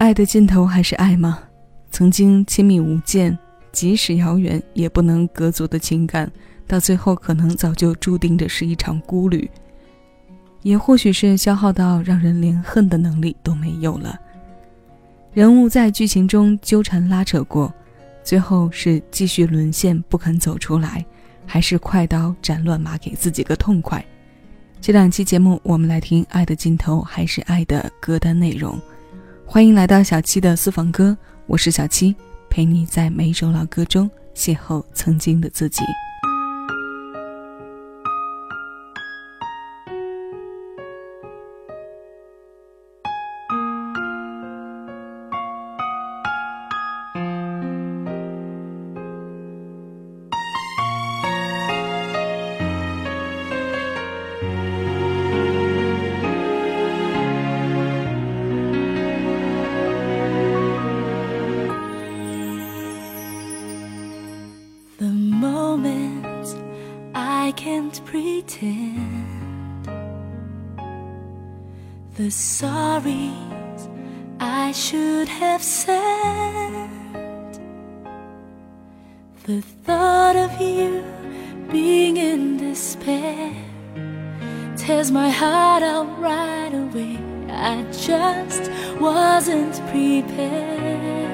[0.00, 1.40] 爱的尽头还是爱吗？
[1.90, 3.38] 曾经亲密无间，
[3.70, 6.32] 即使遥远也不能隔阻的情感，
[6.66, 9.50] 到最后可能早就注定着是一场孤旅。
[10.62, 14.18] 也或许是消耗到让人连恨的能力都没有了。
[15.34, 17.70] 人物在剧情中纠缠拉扯过，
[18.24, 21.04] 最后是继续沦陷不肯走出来，
[21.44, 24.02] 还是快刀斩乱麻给自己个痛快？
[24.80, 28.80] 这两期节目，我们来听《爱的尽头还是爱》的歌单内容。
[29.52, 32.14] 欢迎来到小七的私房歌，我是小七，
[32.48, 35.82] 陪你在每一首老歌中邂逅曾经的自己。
[72.30, 73.82] The sorries
[74.38, 76.88] I should have said.
[79.46, 81.02] The thought of you
[81.72, 83.52] being in despair
[84.76, 87.18] tears my heart out right away.
[87.50, 88.70] I just
[89.00, 91.29] wasn't prepared.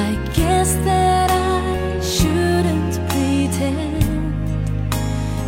[0.00, 4.52] I guess that I shouldn't pretend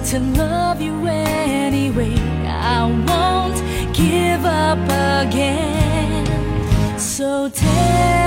[0.07, 2.17] to love you anyway.
[2.47, 3.59] I won't
[3.95, 4.79] give up
[5.25, 6.27] again.
[6.99, 8.20] So tell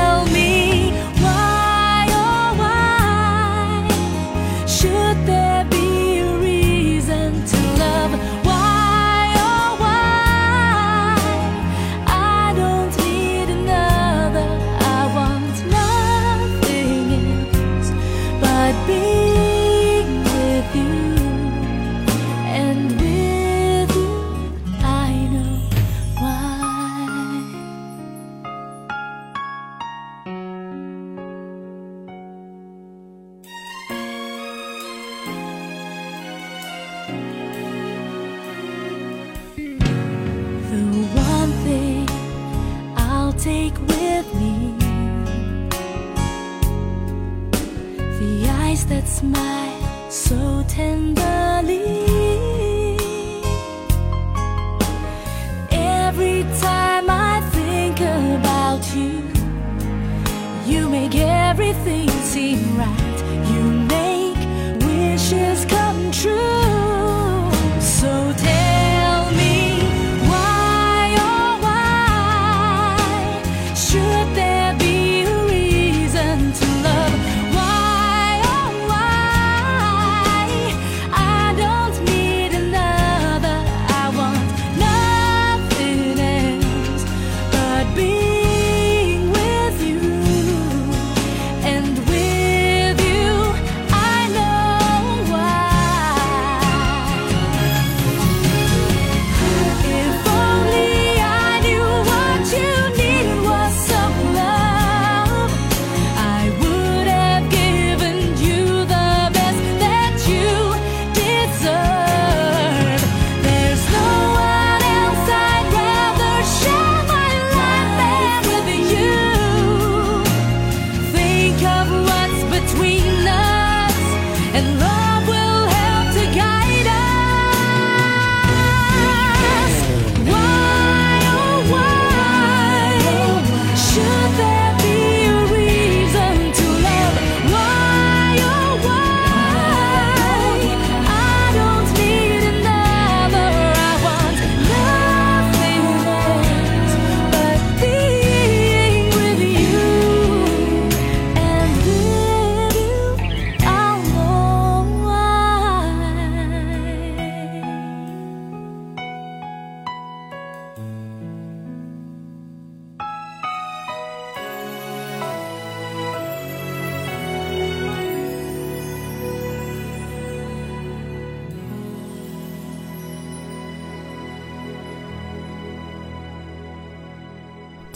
[49.23, 49.73] smile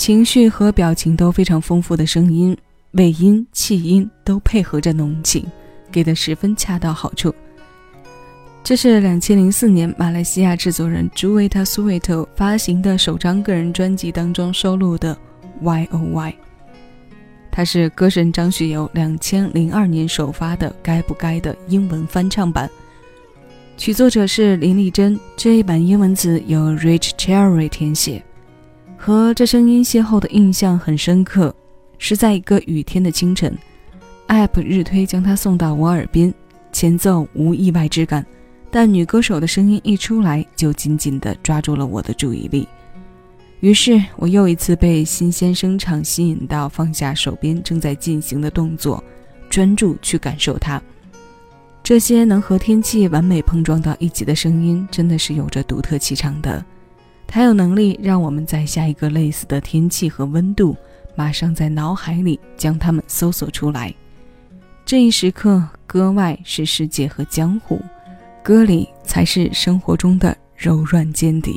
[0.08, 2.56] 情绪和表情都非常丰富的声音，
[2.92, 5.46] 尾音、气音都配合着浓情，
[5.92, 7.36] 给的十分恰到好处。
[8.64, 15.14] 这是两千零四年马来西亚制作人朱维塔苏维特发行的首张个人专辑当中收录的
[15.62, 16.32] 《Y O Y》，
[17.52, 22.70] 它是歌神张学友两千零二年首发的《该不该》的英文翻唱版。
[23.76, 28.24] 曲作者是林丽珍，这一版英文词由 Rich Cherry 填写。
[29.08, 31.56] 和这声音邂逅的印象很深刻，
[31.98, 33.58] 是在一个雨天的清晨
[34.28, 36.34] ，App 日推将它送到我耳边，
[36.74, 38.26] 前奏无意外之感。
[38.70, 42.68] 但女歌手的声音一出来，就紧紧地抓住了我的注意力。
[43.62, 49.02] 于是我又一次被新鲜声场吸引到，放下手边正在进行的动作，
[49.50, 50.84] 专注去感受它。
[51.82, 56.62] 这些能和天气完美碰撞到一起的声音，真的是有着独特气场的。
[57.28, 60.76] 它有能力让我们在下一个类似的天气和温度，
[61.16, 63.94] 马上在脑海里将它们搜索出来。
[64.86, 67.80] 这一时刻，歌外是世界和江湖。
[68.42, 71.54] 歌里才是生活中的柔软间谍。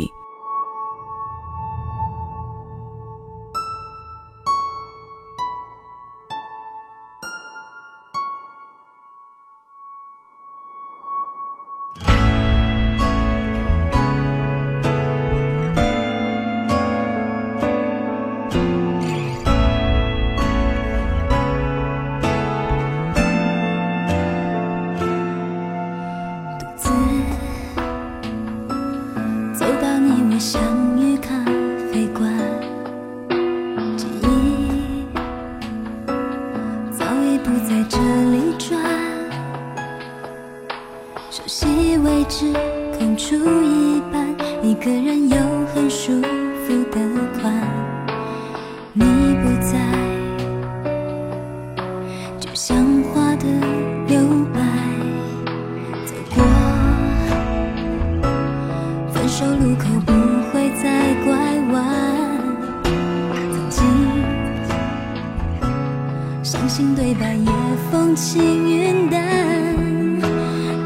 [68.41, 69.19] 幸运的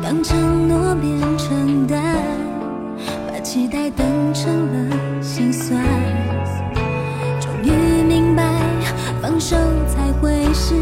[0.02, 2.16] 当承诺变成淡。
[3.30, 4.04] 把期待当
[4.34, 5.80] 成了心酸。
[7.40, 7.70] 终于
[8.02, 8.42] 明白
[9.22, 9.56] 放手
[9.86, 10.74] 才会是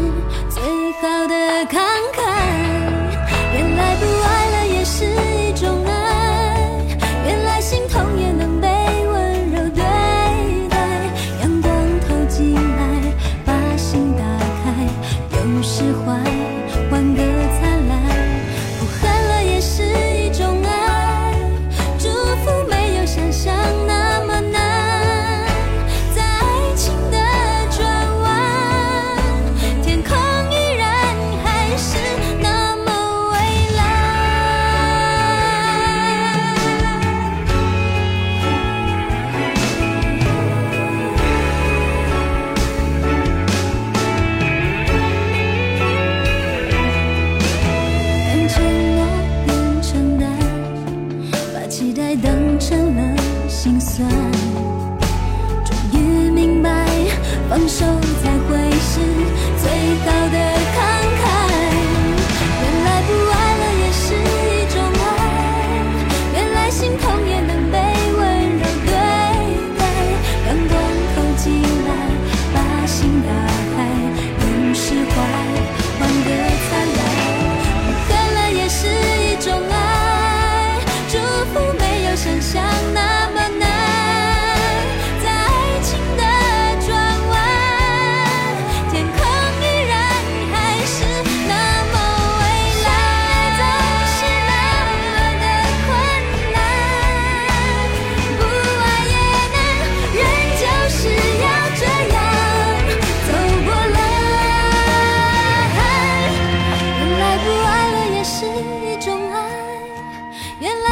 [0.49, 1.92] 最好的开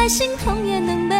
[0.08, 1.11] 心痛也能。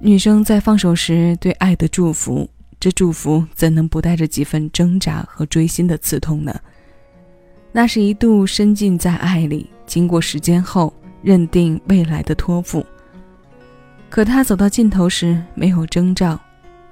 [0.00, 6.54] 女生在放手时对爱的祝福，这祝福怎能不带着几分挣扎和锥心的刺痛呢？
[7.72, 12.86] 那是一度深浸在爱里，经过时间后认定未来的托付。
[14.08, 16.38] 可他走到尽头时，没有征兆，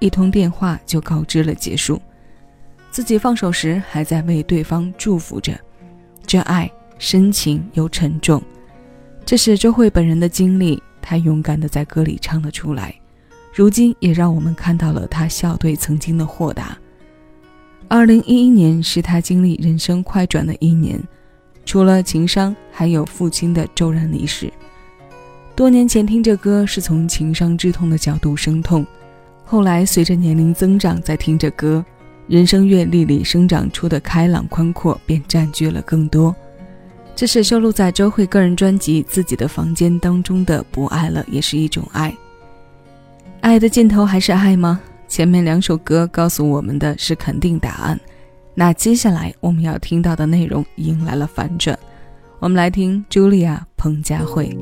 [0.01, 2.03] 一通电话就告知了结束。
[2.91, 5.59] 自己放手时，还在为对方祝福着，
[6.27, 8.43] 这爱深情又沉重。
[9.25, 12.93] 这是周慧本人的经历，他勇敢地在歌里唱了出来。
[13.55, 16.77] 如今也让我们看到了他笑对曾经的豁达。
[17.87, 21.01] 二零一一年是他经历人生快转的一年，
[21.65, 24.53] 除了情伤，还有父亲的骤然离世。
[25.55, 28.85] 多年前听这歌是从情伤之痛的角度生痛，
[29.45, 31.83] 后来随着年龄增长再听这歌，
[32.27, 36.35] 人生阅历里生长出的开朗宽阔便占据了更多。
[37.17, 42.11] 这是收录在周慧个人专辑《自己的房间》当中的《不爱了也是一种爱》。
[43.41, 44.79] 爱的尽头还是爱吗？
[45.09, 47.99] 前面两首歌告诉我们的是肯定答案，
[48.55, 51.79] 那接下来我们要听到的内容迎来了反转。
[52.39, 54.55] 我们来听茱莉亚彭佳慧。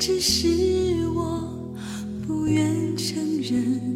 [0.00, 0.48] 只是
[1.08, 1.46] 我
[2.26, 3.89] 不愿承认。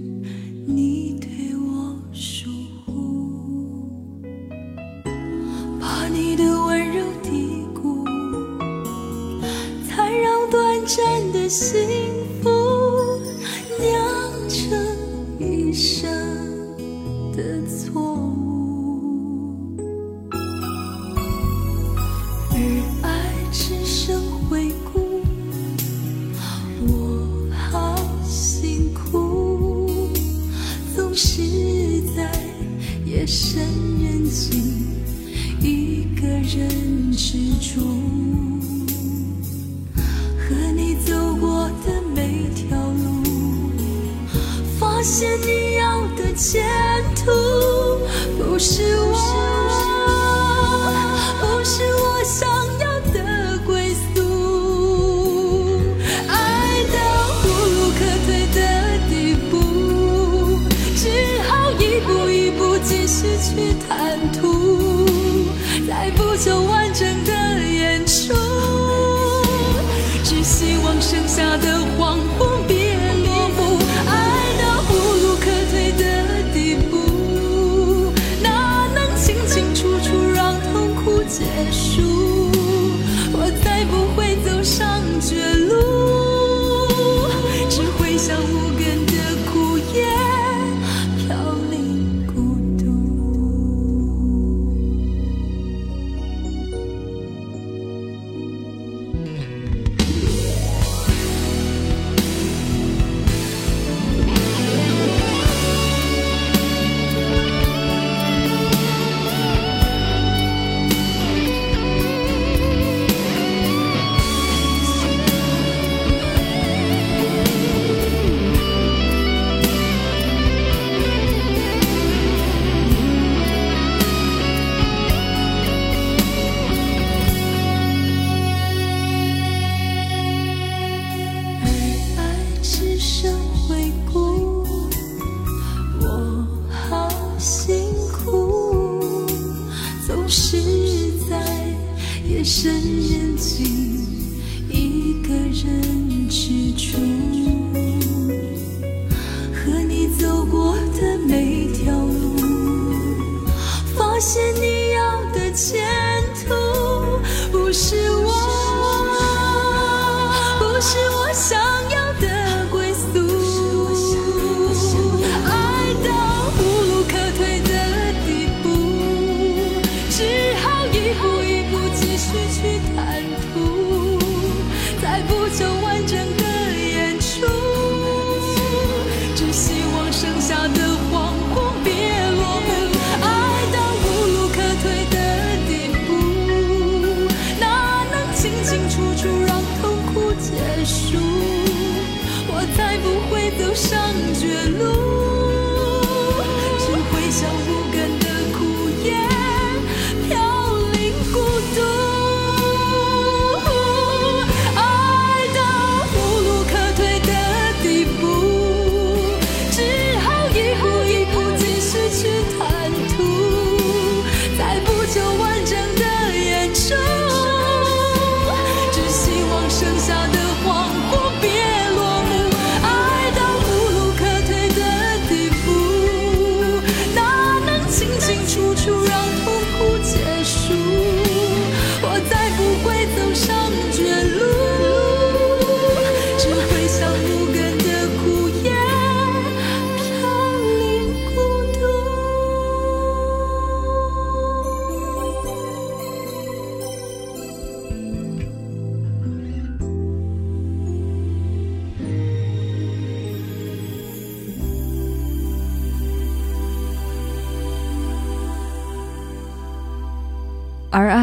[36.46, 37.82] 人执着。
[40.36, 43.22] 和你走过的每条路，
[44.78, 46.62] 发现你要的前
[47.16, 47.32] 途
[48.36, 49.14] 不是我，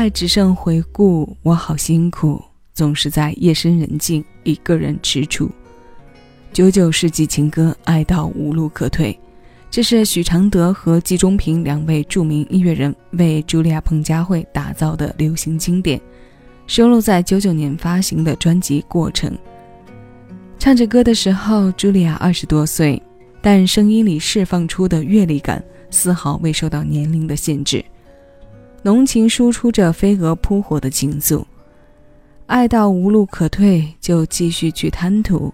[0.02, 2.44] 爱只剩回顾，我好辛苦，
[2.74, 5.48] 总是在夜深人静一个人踟蹰。
[6.52, 9.16] 九九世纪情歌，爱到无路可退，
[9.70, 16.02] 这是许常德和季中平两位著名音乐人为茱莉亚·彭佳慧打造的流行经典，
[16.66, 19.30] 收录在九九年发行的专辑《过程》。
[20.58, 23.00] 唱着歌的时候，茱莉亚二十多岁，
[23.40, 27.86] 但声音里释放出的阅历感丝毫未受到年龄的限制。
[28.84, 31.46] 浓情输出着飞蛾扑火的情愫，
[32.48, 35.54] 爱到无路可退，就继续去贪图。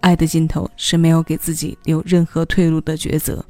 [0.00, 3.44] 爱的尽头是没有给自己留任何退路的抉择。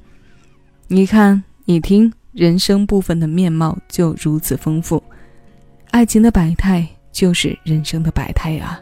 [0.86, 5.02] 你看，你听，人生部分的面貌就如此丰富，
[5.90, 8.80] 爱情的百态就是人生的百态啊！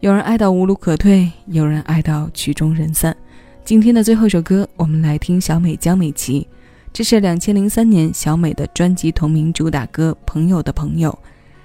[0.00, 3.16] 有人爱到无路可退，有人爱到曲终人散。
[3.64, 6.48] 今天的最后一首歌，我们来听小美江美琪。
[6.92, 11.10] 这是两千零三年小美的专辑同名主打歌《朋友的朋友》，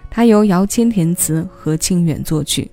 [0.09, 2.69] 它由姚谦填词，何庆远作曲。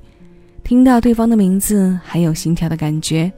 [0.62, 3.32] 听到对方的名字，还有心跳的感觉。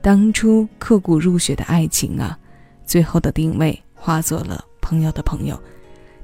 [0.00, 2.38] 当初刻骨入血的爱情啊，
[2.86, 5.60] 最后的定位化作了朋友的朋友。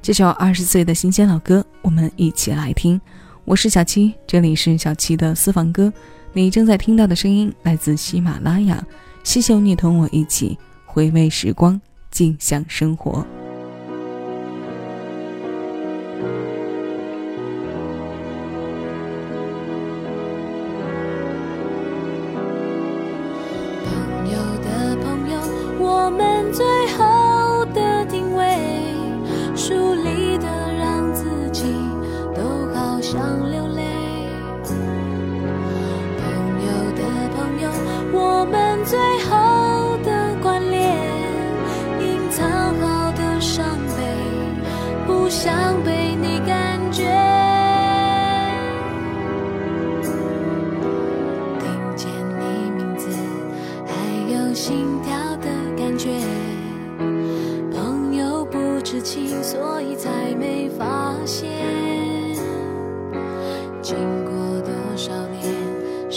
[0.01, 2.99] 这首二十岁的新鲜老歌，我们一起来听。
[3.45, 5.93] 我是小七，这里是小七的私房歌。
[6.33, 8.83] 你正在听到的声音来自喜马拉雅。
[9.25, 10.57] 谢谢你同我一起
[10.87, 11.79] 回味时光。
[12.17, 13.46] 静享生活。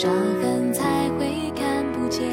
[0.01, 0.09] 伤
[0.41, 2.25] 痕才会看不见。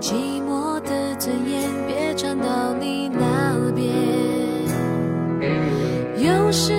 [0.00, 3.86] 寂寞的尊严，别传到你那边。
[6.16, 6.74] 有时